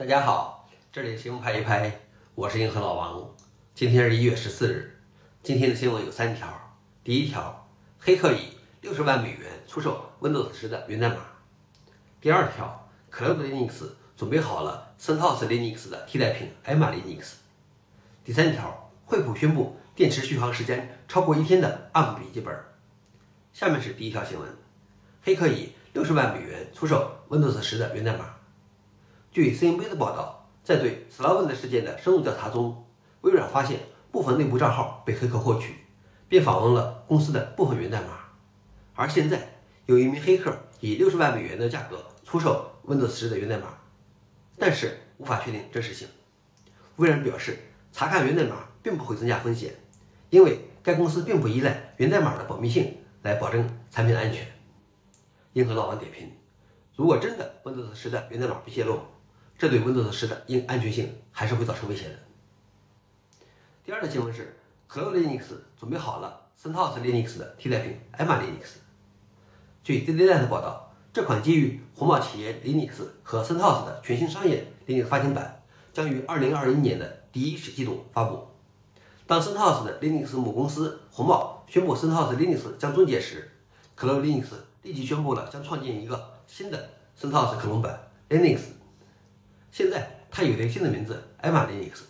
[0.00, 2.00] 大家好，这里新闻拍一拍，
[2.34, 3.34] 我是银河老王。
[3.74, 4.98] 今天是一月十四日，
[5.42, 6.74] 今天的新闻有三条。
[7.04, 11.16] 第一条，黑客以六十万美元出售 Windows 十的源代码。
[12.18, 17.34] 第二条，Cloud Linux 准备好了 CentOS Linux 的替代品 Emma Linux。
[18.24, 22.58] 第三条，惠普宣布电池续航时间超过一天的 ARM 笔记本。
[23.52, 24.48] 下面是第一条新闻，
[25.22, 28.36] 黑客以六十万美元出售 Windows 十的源代码。
[29.32, 32.84] 据 CNBC 的报道，在对 SolarWinds 事件的深入调查中，
[33.20, 33.78] 微软发现
[34.10, 35.76] 部分内部账号被黑客获取，
[36.28, 38.08] 并访问了公司的部分源代码。
[38.92, 43.78] 而现在，有一名黑客以六十万美元的价格出售 Windows 十的源代码，
[44.58, 46.08] 但是无法确定真实性。
[46.96, 47.56] 微软表示，
[47.92, 49.76] 查看源代码并不会增加风险，
[50.30, 54.44] 因为该公司并不依赖源代码的保密性来保证产品的安全。
[55.52, 56.32] 银河老王点评：
[56.96, 58.98] 如果真的 Windows 十的源代码被泄露，
[59.60, 62.14] 这对 Windows 十的硬安全性还是会造成威胁的。
[63.84, 64.56] 第二个新闻是
[64.90, 65.42] ，Cloud Linux
[65.78, 68.78] 准备好了 CentOS Linux 的替代品 Emma Linux。
[69.84, 75.62] 据 ZDNet 报道，这款基于红帽企业 Linux 和 CentOS 的全新商业 Linux 发行版
[75.92, 78.48] 将于2021年的第一季度发布。
[79.26, 83.50] 当 CentOS 的 Linux 母公司红帽宣布 CentOS Linux 将终结时
[83.94, 84.46] ，Cloud Linux
[84.84, 86.88] 立即宣布了将创建一个新的
[87.20, 88.60] CentOS 克隆版 Linux。
[89.72, 92.00] 现在，它有了新的名字 Emma Linux，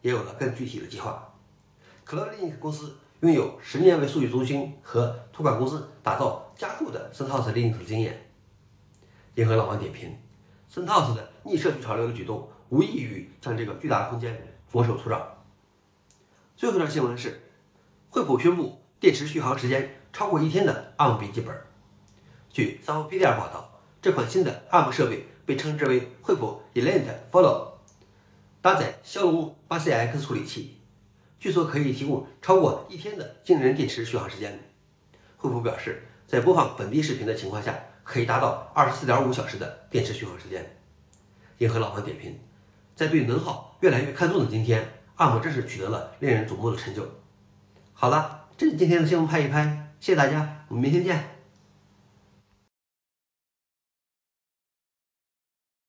[0.00, 1.34] 也有了更具体的计划。
[2.06, 8.26] Cloud Linux 公司拥有十年为数据中心和托管公司打造加固的 CentOS Linux 的经验。
[9.34, 10.16] 银河老王点评
[10.72, 15.36] ：CentOS 的逆社区潮流的举动，无异于将这个巨大的空间拱手出让。
[16.56, 17.40] 最后一条新闻是，
[18.08, 21.54] 惠普宣布电池续航时间超过一天的 ARM 笔记本。
[22.48, 23.69] 据三方 PDR 报道，
[24.02, 25.26] 这款新的 ARM 设备。
[25.46, 27.70] 被称之为惠普 Elite Follow，
[28.62, 30.78] 搭载骁龙八 CX 处理器，
[31.40, 34.60] 据说可以提供超过一天的惊人电池续航时间。
[35.38, 40.76] 惠普表示，在播放本地视频的情况下，可以达到二十四点五小时的电池续航时间。
[41.58, 42.38] 银河老王点评：
[42.94, 44.86] 在对能耗越来越看重的今天
[45.16, 47.04] ，ARM 真是取得了令人瞩目的成就。
[47.92, 51.39] 好了，这是今天的新闻拍一拍，谢谢大家，我们明天见。